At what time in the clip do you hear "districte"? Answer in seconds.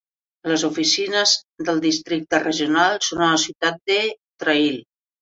1.85-2.41